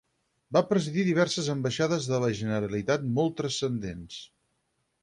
[0.55, 4.21] Va presidir diverses ambaixades de la Generalitat molt transcendents.